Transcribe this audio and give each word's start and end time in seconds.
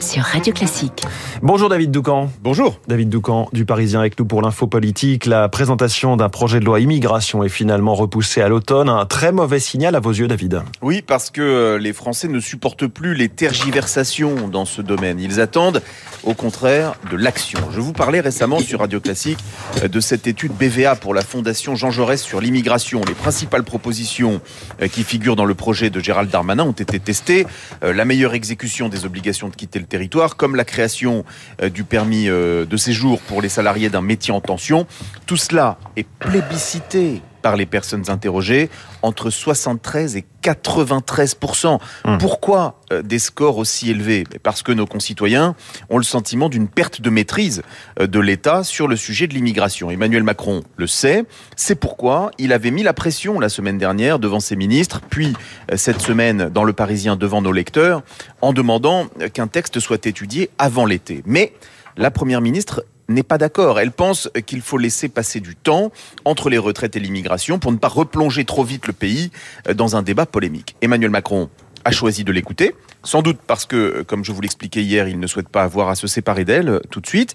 sur 0.00 0.22
Radio 0.22 0.52
Classique. 0.52 1.04
Bonjour 1.42 1.68
David 1.68 1.90
Doucan. 1.90 2.30
Bonjour. 2.40 2.80
David 2.88 3.10
Doucan 3.10 3.48
du 3.52 3.66
Parisien 3.66 4.00
avec 4.00 4.18
nous 4.18 4.24
pour 4.24 4.40
l'info 4.40 4.66
politique. 4.66 5.26
La 5.26 5.50
présentation 5.50 6.16
d'un 6.16 6.30
projet 6.30 6.58
de 6.58 6.64
loi 6.64 6.80
immigration 6.80 7.44
est 7.44 7.50
finalement 7.50 7.94
repoussée 7.94 8.40
à 8.40 8.48
l'automne. 8.48 8.88
Un 8.88 9.04
très 9.04 9.30
mauvais 9.30 9.60
signal 9.60 9.94
à 9.94 10.00
vos 10.00 10.10
yeux, 10.10 10.26
David. 10.26 10.62
Oui, 10.80 11.02
parce 11.02 11.30
que 11.30 11.42
euh, 11.42 11.78
les 11.78 11.92
Français 11.92 12.28
ne 12.28 12.40
supportent 12.40 12.86
plus 12.86 13.14
les 13.14 13.28
tergiversations 13.28 14.48
dans 14.48 14.64
ce 14.64 14.80
domaine. 14.80 15.20
Ils 15.20 15.40
attendent, 15.40 15.82
au 16.24 16.32
contraire, 16.34 16.94
de 17.10 17.16
l'action. 17.16 17.60
Je 17.72 17.80
vous 17.80 17.92
parlais 17.92 18.20
récemment 18.20 18.58
sur 18.58 18.80
Radio 18.80 19.00
Classique 19.00 19.38
euh, 19.82 19.88
de 19.88 20.00
cette 20.00 20.26
étude 20.26 20.52
BVA 20.52 20.96
pour 20.96 21.12
la 21.12 21.22
Fondation 21.22 21.74
Jean 21.74 21.90
Jaurès 21.90 22.20
sur 22.20 22.40
l'immigration. 22.40 23.02
Les 23.06 23.14
principales 23.14 23.64
propositions 23.64 24.40
euh, 24.80 24.88
qui 24.88 25.04
figurent 25.04 25.36
dans 25.36 25.44
le 25.44 25.54
projet 25.54 25.90
de 25.90 26.00
Gérald 26.00 26.30
Darmanin 26.30 26.64
ont 26.64 26.72
été 26.72 26.98
testées. 26.98 27.46
La 27.82 28.04
meilleure 28.04 28.34
exécution 28.34 28.61
des 28.88 29.04
obligations 29.04 29.48
de 29.48 29.56
quitter 29.56 29.80
le 29.80 29.86
territoire, 29.86 30.36
comme 30.36 30.54
la 30.54 30.64
création 30.64 31.24
euh, 31.60 31.68
du 31.68 31.82
permis 31.82 32.28
euh, 32.28 32.64
de 32.64 32.76
séjour 32.76 33.20
pour 33.20 33.42
les 33.42 33.48
salariés 33.48 33.90
d'un 33.90 34.02
métier 34.02 34.32
en 34.32 34.40
tension. 34.40 34.86
Tout 35.26 35.36
cela 35.36 35.78
est 35.96 36.06
plébiscité 36.20 37.22
par 37.42 37.56
les 37.56 37.66
personnes 37.66 38.08
interrogées, 38.08 38.70
entre 39.02 39.30
73 39.30 40.16
et 40.16 40.24
93% 40.42 41.78
mmh. 42.04 42.18
Pourquoi 42.18 42.80
euh, 42.92 43.02
des 43.02 43.18
scores 43.18 43.58
aussi 43.58 43.90
élevés? 43.90 44.24
Parce 44.42 44.62
que 44.62 44.72
nos 44.72 44.86
concitoyens 44.86 45.54
ont 45.90 45.98
le 45.98 46.04
sentiment 46.04 46.48
d'une 46.48 46.68
perte 46.68 47.00
de 47.00 47.10
maîtrise 47.10 47.62
de 48.00 48.20
l'État 48.20 48.64
sur 48.64 48.88
le 48.88 48.96
sujet 48.96 49.26
de 49.26 49.34
l'immigration. 49.34 49.90
Emmanuel 49.90 50.22
Macron 50.22 50.62
le 50.76 50.86
sait, 50.86 51.24
c'est 51.56 51.74
pourquoi 51.74 52.30
il 52.38 52.52
avait 52.52 52.70
mis 52.70 52.82
la 52.82 52.92
pression 52.92 53.38
la 53.40 53.48
semaine 53.48 53.78
dernière 53.78 54.18
devant 54.18 54.40
ses 54.40 54.56
ministres, 54.56 55.00
puis 55.08 55.34
cette 55.74 56.00
semaine 56.00 56.48
dans 56.48 56.64
le 56.64 56.72
Parisien 56.72 57.16
devant 57.16 57.42
nos 57.42 57.52
lecteurs, 57.52 58.02
en 58.40 58.52
demandant 58.52 59.06
qu'un 59.32 59.46
texte 59.46 59.80
soit 59.80 60.06
étudié 60.06 60.50
avant 60.58 60.86
l'été. 60.86 61.22
Mais 61.26 61.52
la 61.96 62.10
Première 62.10 62.40
ministre 62.40 62.84
n'est 63.08 63.22
pas 63.22 63.38
d'accord. 63.38 63.80
Elle 63.80 63.92
pense 63.92 64.30
qu'il 64.46 64.60
faut 64.60 64.78
laisser 64.78 65.08
passer 65.08 65.40
du 65.40 65.56
temps 65.56 65.92
entre 66.24 66.50
les 66.50 66.58
retraites 66.58 66.96
et 66.96 67.00
l'immigration 67.00 67.58
pour 67.58 67.72
ne 67.72 67.76
pas 67.76 67.88
replonger 67.88 68.44
trop 68.44 68.64
vite 68.64 68.86
le 68.86 68.92
pays 68.92 69.30
dans 69.74 69.96
un 69.96 70.02
débat 70.02 70.26
polémique. 70.26 70.76
Emmanuel 70.82 71.10
Macron 71.10 71.48
a 71.84 71.90
choisi 71.90 72.24
de 72.24 72.32
l'écouter, 72.32 72.74
sans 73.02 73.22
doute 73.22 73.38
parce 73.46 73.66
que, 73.66 74.02
comme 74.02 74.24
je 74.24 74.32
vous 74.32 74.40
l'expliquais 74.40 74.82
hier, 74.82 75.08
il 75.08 75.18
ne 75.18 75.26
souhaite 75.26 75.48
pas 75.48 75.62
avoir 75.62 75.88
à 75.88 75.94
se 75.94 76.06
séparer 76.06 76.44
d'elle 76.44 76.80
tout 76.90 77.00
de 77.00 77.06
suite. 77.06 77.34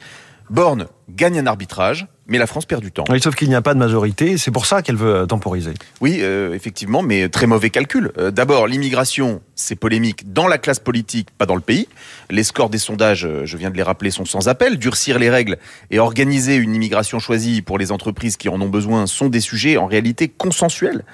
Borne 0.49 0.87
gagne 1.09 1.39
un 1.39 1.47
arbitrage, 1.47 2.07
mais 2.27 2.37
la 2.37 2.47
France 2.47 2.65
perd 2.65 2.81
du 2.81 2.91
temps. 2.91 3.05
Oui, 3.09 3.21
sauf 3.21 3.35
qu'il 3.35 3.47
n'y 3.49 3.55
a 3.55 3.61
pas 3.61 3.73
de 3.73 3.79
majorité, 3.79 4.37
c'est 4.37 4.51
pour 4.51 4.65
ça 4.65 4.81
qu'elle 4.81 4.97
veut 4.97 5.15
euh, 5.15 5.25
temporiser. 5.25 5.73
Oui, 6.01 6.19
euh, 6.21 6.53
effectivement, 6.53 7.01
mais 7.01 7.29
très 7.29 7.47
mauvais 7.47 7.69
calcul. 7.69 8.11
Euh, 8.17 8.31
d'abord, 8.31 8.67
l'immigration, 8.67 9.41
c'est 9.55 9.75
polémique 9.75 10.33
dans 10.33 10.47
la 10.47 10.57
classe 10.57 10.79
politique, 10.79 11.29
pas 11.37 11.45
dans 11.45 11.55
le 11.55 11.61
pays. 11.61 11.87
Les 12.29 12.43
scores 12.43 12.69
des 12.69 12.77
sondages, 12.77 13.27
je 13.43 13.57
viens 13.57 13.71
de 13.71 13.77
les 13.77 13.83
rappeler, 13.83 14.11
sont 14.11 14.25
sans 14.25 14.49
appel. 14.49 14.77
Durcir 14.77 15.19
les 15.19 15.29
règles 15.29 15.57
et 15.89 15.99
organiser 15.99 16.55
une 16.55 16.75
immigration 16.75 17.19
choisie 17.19 17.61
pour 17.61 17.77
les 17.77 17.91
entreprises 17.91 18.35
qui 18.35 18.49
en 18.49 18.59
ont 18.61 18.69
besoin 18.69 19.07
sont 19.07 19.29
des 19.29 19.39
sujets 19.39 19.77
en 19.77 19.85
réalité 19.85 20.27
consensuels 20.27 21.05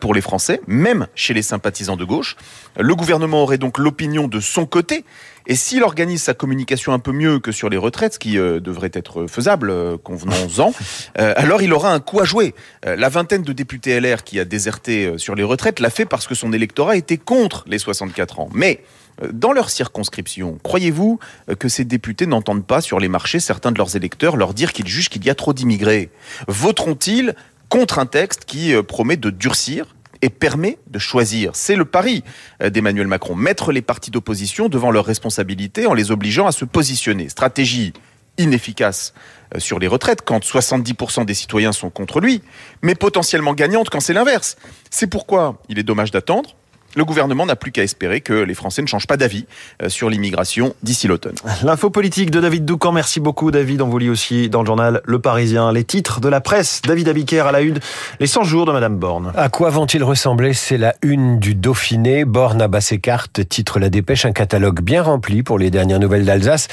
pour 0.00 0.14
les 0.14 0.20
Français, 0.20 0.60
même 0.66 1.06
chez 1.14 1.32
les 1.32 1.42
sympathisants 1.42 1.96
de 1.96 2.04
gauche. 2.04 2.36
Le 2.78 2.94
gouvernement 2.94 3.42
aurait 3.42 3.58
donc 3.58 3.78
l'opinion 3.78 4.28
de 4.28 4.40
son 4.40 4.66
côté 4.66 5.04
et 5.50 5.56
s'il 5.56 5.82
organise 5.82 6.22
sa 6.22 6.32
communication 6.32 6.92
un 6.92 7.00
peu 7.00 7.10
mieux 7.10 7.40
que 7.40 7.50
sur 7.50 7.68
les 7.68 7.76
retraites, 7.76 8.14
ce 8.14 8.18
qui 8.20 8.36
devrait 8.36 8.92
être 8.92 9.26
faisable, 9.26 9.98
convenons-en, 9.98 10.72
alors 11.16 11.60
il 11.60 11.72
aura 11.72 11.92
un 11.92 11.98
coup 11.98 12.20
à 12.20 12.24
jouer. 12.24 12.54
la 12.84 13.08
vingtaine 13.08 13.42
de 13.42 13.52
députés 13.52 13.98
LR 13.98 14.22
qui 14.22 14.38
a 14.38 14.44
déserté 14.44 15.18
sur 15.18 15.34
les 15.34 15.42
retraites 15.42 15.80
l'a 15.80 15.90
fait 15.90 16.04
parce 16.04 16.28
que 16.28 16.36
son 16.36 16.52
électorat 16.52 16.96
était 16.96 17.16
contre 17.16 17.64
les 17.66 17.78
64 17.78 18.38
ans. 18.38 18.48
Mais 18.54 18.84
dans 19.32 19.50
leur 19.50 19.70
circonscription, 19.70 20.60
croyez-vous 20.62 21.18
que 21.58 21.68
ces 21.68 21.84
députés 21.84 22.26
n'entendent 22.26 22.64
pas 22.64 22.80
sur 22.80 23.00
les 23.00 23.08
marchés 23.08 23.40
certains 23.40 23.72
de 23.72 23.78
leurs 23.78 23.96
électeurs 23.96 24.36
leur 24.36 24.54
dire 24.54 24.72
qu'ils 24.72 24.86
jugent 24.86 25.08
qu'il 25.08 25.24
y 25.24 25.30
a 25.30 25.34
trop 25.34 25.52
d'immigrés? 25.52 26.10
Voteront-ils 26.46 27.34
contre 27.68 27.98
un 27.98 28.06
texte 28.06 28.44
qui 28.44 28.72
promet 28.86 29.16
de 29.16 29.30
durcir 29.30 29.96
et 30.22 30.30
permet 30.30 30.78
de 30.88 30.98
choisir. 30.98 31.52
C'est 31.54 31.76
le 31.76 31.84
pari 31.84 32.24
d'Emmanuel 32.60 33.06
Macron, 33.06 33.34
mettre 33.34 33.72
les 33.72 33.82
partis 33.82 34.10
d'opposition 34.10 34.68
devant 34.68 34.90
leurs 34.90 35.04
responsabilités 35.06 35.86
en 35.86 35.94
les 35.94 36.10
obligeant 36.10 36.46
à 36.46 36.52
se 36.52 36.64
positionner. 36.64 37.28
Stratégie 37.28 37.92
inefficace 38.38 39.12
sur 39.58 39.78
les 39.78 39.86
retraites 39.86 40.22
quand 40.22 40.44
70% 40.44 41.24
des 41.24 41.34
citoyens 41.34 41.72
sont 41.72 41.90
contre 41.90 42.20
lui, 42.20 42.42
mais 42.82 42.94
potentiellement 42.94 43.54
gagnante 43.54 43.90
quand 43.90 44.00
c'est 44.00 44.12
l'inverse. 44.12 44.56
C'est 44.90 45.08
pourquoi 45.08 45.60
il 45.68 45.78
est 45.78 45.82
dommage 45.82 46.10
d'attendre 46.10 46.56
le 46.96 47.04
gouvernement 47.04 47.46
n'a 47.46 47.56
plus 47.56 47.72
qu'à 47.72 47.82
espérer 47.82 48.20
que 48.20 48.32
les 48.32 48.54
Français 48.54 48.82
ne 48.82 48.86
changent 48.86 49.06
pas 49.06 49.16
d'avis 49.16 49.46
euh, 49.82 49.88
sur 49.88 50.10
l'immigration 50.10 50.74
d'ici 50.82 51.06
l'automne. 51.08 51.34
L'info 51.62 51.90
politique 51.90 52.30
de 52.30 52.40
David 52.40 52.64
Doucan. 52.64 52.92
Merci 52.92 53.20
beaucoup, 53.20 53.50
David. 53.50 53.82
On 53.82 53.88
vous 53.88 53.98
lit 53.98 54.10
aussi 54.10 54.48
dans 54.48 54.60
le 54.60 54.66
journal 54.66 55.00
Le 55.04 55.18
Parisien 55.18 55.72
les 55.72 55.84
titres 55.84 56.20
de 56.20 56.28
la 56.28 56.40
presse. 56.40 56.82
David 56.82 57.08
Abiker 57.08 57.40
à 57.40 57.52
la 57.52 57.60
une. 57.60 57.78
Les 58.18 58.26
100 58.26 58.44
jours 58.44 58.66
de 58.66 58.72
Madame 58.72 58.96
Borne. 58.96 59.32
À 59.36 59.48
quoi 59.48 59.70
vont-ils 59.70 60.02
ressembler? 60.02 60.52
C'est 60.52 60.78
la 60.78 60.94
une 61.02 61.38
du 61.38 61.54
Dauphiné. 61.54 62.24
Borne 62.24 62.60
à 62.62 62.80
ses 62.80 62.98
cartes, 62.98 63.46
titre 63.48 63.78
la 63.78 63.90
dépêche, 63.90 64.24
un 64.24 64.32
catalogue 64.32 64.80
bien 64.80 65.02
rempli 65.02 65.42
pour 65.42 65.58
les 65.58 65.70
dernières 65.70 65.98
nouvelles 65.98 66.24
d'Alsace. 66.24 66.68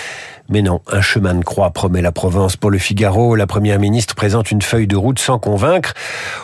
Mais 0.50 0.62
non, 0.62 0.80
un 0.90 1.02
chemin 1.02 1.36
de 1.36 1.44
croix 1.44 1.72
promet 1.72 2.02
la 2.02 2.14
Provence. 2.14 2.56
Pour 2.56 2.72
le 2.72 2.78
Figaro, 2.78 3.36
la 3.36 3.48
première 3.48 3.80
ministre 3.80 4.16
présente 4.16 4.50
une 4.50 4.62
feuille 4.62 4.88
de 4.88 4.96
route 4.96 5.20
sans 5.20 5.40
convaincre. 5.40 5.94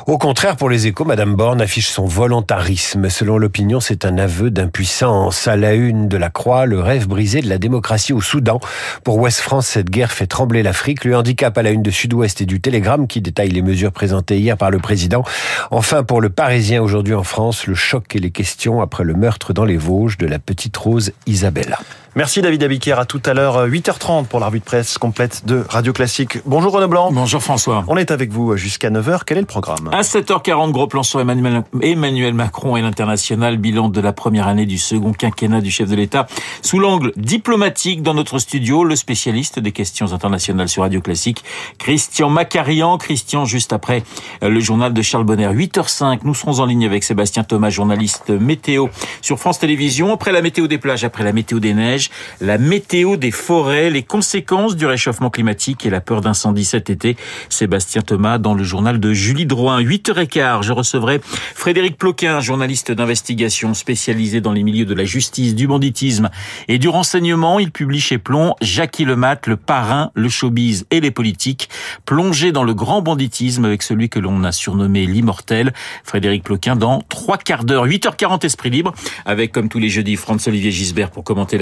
Au 0.07 0.17
contraire, 0.17 0.57
pour 0.57 0.69
les 0.69 0.87
échos, 0.87 1.05
Madame 1.05 1.35
Borne 1.35 1.61
affiche 1.61 1.87
son 1.87 2.05
volontarisme. 2.05 3.09
Selon 3.09 3.37
l'opinion, 3.37 3.79
c'est 3.79 4.03
un 4.03 4.17
aveu 4.17 4.51
d'impuissance. 4.51 5.47
À 5.47 5.55
la 5.55 5.73
une 5.73 6.09
de 6.09 6.17
la 6.17 6.29
croix, 6.29 6.65
le 6.65 6.81
rêve 6.81 7.07
brisé 7.07 7.41
de 7.41 7.47
la 7.47 7.57
démocratie 7.57 8.11
au 8.11 8.19
Soudan. 8.19 8.59
Pour 9.05 9.19
Ouest 9.19 9.39
France, 9.39 9.67
cette 9.67 9.89
guerre 9.89 10.11
fait 10.11 10.27
trembler 10.27 10.63
l'Afrique. 10.63 11.05
Le 11.05 11.15
handicap 11.15 11.57
à 11.57 11.63
la 11.63 11.71
une 11.71 11.81
de 11.81 11.91
Sud-Ouest 11.91 12.41
et 12.41 12.45
du 12.45 12.59
Télégramme 12.59 13.07
qui 13.07 13.21
détaille 13.21 13.51
les 13.51 13.61
mesures 13.61 13.93
présentées 13.93 14.37
hier 14.37 14.57
par 14.57 14.69
le 14.69 14.79
président. 14.79 15.23
Enfin, 15.71 16.03
pour 16.03 16.19
le 16.19 16.29
Parisien 16.29 16.81
aujourd'hui 16.81 17.13
en 17.13 17.23
France, 17.23 17.67
le 17.67 17.75
choc 17.75 18.15
et 18.15 18.19
les 18.19 18.31
questions 18.31 18.81
après 18.81 19.05
le 19.05 19.13
meurtre 19.13 19.53
dans 19.53 19.65
les 19.65 19.77
Vosges 19.77 20.17
de 20.17 20.27
la 20.27 20.39
petite 20.39 20.75
Rose 20.75 21.13
Isabella. 21.25 21.79
Merci 22.15 22.43
David 22.43 22.61
Abiquière. 22.61 22.99
À 22.99 23.05
tout 23.05 23.21
à 23.25 23.33
l'heure, 23.33 23.67
8h30 23.67 24.27
pour 24.27 24.39
la 24.39 24.45
revue 24.45 24.59
de 24.59 24.63
presse 24.63 24.99
complète 24.99 25.47
de 25.47 25.65
Radio 25.67 25.93
Classique. 25.93 26.37
Bonjour 26.45 26.71
Renaud 26.71 26.87
Blanc. 26.87 27.11
Bonjour 27.11 27.41
François. 27.41 27.83
On 27.87 27.97
est 27.97 28.11
avec 28.11 28.31
vous 28.31 28.55
jusqu'à 28.55 28.91
9h. 28.91 29.21
Quel 29.25 29.39
est 29.39 29.41
le 29.41 29.47
programme 29.47 29.89
À 29.91 30.01
7h40, 30.01 30.71
gros 30.71 30.85
plan 30.85 31.01
sur 31.01 31.19
Emmanuel, 31.21 31.63
Emmanuel 31.81 32.35
Macron 32.35 32.77
et 32.77 32.83
l'international. 32.83 33.57
Bilan 33.57 33.89
de 33.89 33.99
la 33.99 34.13
première 34.13 34.47
année 34.47 34.67
du 34.67 34.77
second 34.77 35.11
quinquennat 35.11 35.61
du 35.61 35.71
chef 35.71 35.89
de 35.89 35.95
l'État. 35.95 36.27
Sous 36.61 36.77
l'angle 36.77 37.13
diplomatique, 37.15 38.03
dans 38.03 38.13
notre 38.13 38.37
studio, 38.37 38.83
le 38.83 38.95
spécialiste 38.95 39.57
des 39.57 39.71
questions 39.71 40.13
internationales 40.13 40.69
sur 40.69 40.83
Radio 40.83 41.01
Classique, 41.01 41.43
Christian 41.79 42.29
Macarian. 42.29 42.99
Christian, 42.99 43.45
juste 43.45 43.73
après 43.73 44.03
le 44.43 44.59
journal 44.59 44.93
de 44.93 45.01
Charles 45.01 45.23
Bonner. 45.23 45.47
8h05, 45.47 46.19
nous 46.25 46.35
serons 46.35 46.59
en 46.59 46.67
ligne 46.67 46.85
avec 46.85 47.03
Sébastien 47.03 47.43
Thomas, 47.43 47.71
journaliste 47.71 48.29
météo 48.29 48.89
sur 49.23 49.39
France 49.39 49.57
Télévisions. 49.57 50.13
Après 50.13 50.31
la 50.31 50.43
météo 50.43 50.67
des 50.67 50.77
plages, 50.77 51.03
après 51.03 51.23
la 51.23 51.33
météo 51.33 51.59
des 51.59 51.73
neiges, 51.73 52.02
la 52.41 52.57
météo 52.57 53.17
des 53.17 53.31
forêts, 53.31 53.89
les 53.89 54.03
conséquences 54.03 54.75
du 54.75 54.85
réchauffement 54.85 55.29
climatique 55.29 55.85
et 55.85 55.89
la 55.89 56.01
peur 56.01 56.21
d'incendie 56.21 56.65
cet 56.65 56.89
été. 56.89 57.15
Sébastien 57.49 58.01
Thomas 58.01 58.37
dans 58.37 58.53
le 58.53 58.63
journal 58.63 58.99
de 58.99 59.13
Julie 59.13 59.45
Drouin. 59.45 59.81
8h15, 59.81 60.63
je 60.63 60.71
recevrai 60.71 61.21
Frédéric 61.23 61.97
Ploquin, 61.97 62.39
journaliste 62.39 62.91
d'investigation 62.91 63.73
spécialisé 63.73 64.41
dans 64.41 64.51
les 64.51 64.63
milieux 64.63 64.85
de 64.85 64.93
la 64.93 65.05
justice, 65.05 65.55
du 65.55 65.67
banditisme 65.67 66.29
et 66.67 66.77
du 66.77 66.89
renseignement. 66.89 67.59
Il 67.59 67.71
publie 67.71 67.99
chez 67.99 68.17
Plomb 68.17 68.55
Jackie 68.61 69.05
Lemat, 69.05 69.39
le 69.47 69.57
parrain, 69.57 70.11
le 70.13 70.29
showbiz 70.29 70.85
et 70.91 70.99
les 70.99 71.11
politiques, 71.11 71.69
plongé 72.05 72.51
dans 72.51 72.63
le 72.63 72.73
grand 72.73 73.01
banditisme 73.01 73.65
avec 73.65 73.83
celui 73.83 74.09
que 74.09 74.19
l'on 74.19 74.43
a 74.43 74.51
surnommé 74.51 75.05
l'immortel. 75.05 75.73
Frédéric 76.03 76.43
Ploquin 76.43 76.75
dans 76.75 77.01
trois 77.09 77.37
quarts 77.37 77.63
d'heure, 77.63 77.87
8h40 77.87 78.45
Esprit 78.45 78.69
Libre, 78.69 78.93
avec 79.25 79.51
comme 79.51 79.69
tous 79.69 79.79
les 79.79 79.89
jeudis 79.89 80.15
Franz-Olivier 80.15 80.71
Gisbert 80.71 81.11
pour 81.11 81.23
commenter 81.23 81.57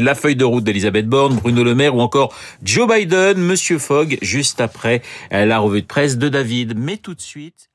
la 0.00 0.14
feuille 0.14 0.36
de 0.36 0.44
route 0.44 0.64
d'Elisabeth 0.64 1.06
Borne, 1.06 1.36
Bruno 1.36 1.64
Le 1.64 1.74
Maire 1.74 1.94
ou 1.96 2.00
encore 2.00 2.34
Joe 2.62 2.88
Biden, 2.88 3.38
Monsieur 3.38 3.78
Fogg, 3.78 4.18
juste 4.22 4.60
après 4.60 5.02
la 5.30 5.58
revue 5.58 5.82
de 5.82 5.86
presse 5.86 6.18
de 6.18 6.28
David. 6.28 6.74
Mais 6.76 6.96
tout 6.96 7.14
de 7.14 7.20
suite... 7.20 7.71